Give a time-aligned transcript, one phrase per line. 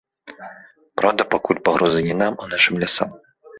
[1.01, 3.17] Праўда, пакуль пагроза не нам, а нашым лясам.